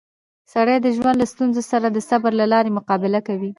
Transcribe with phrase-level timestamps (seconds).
[0.53, 3.49] سړی د ژوند له ستونزو سره د صبر له لارې مقابله کوي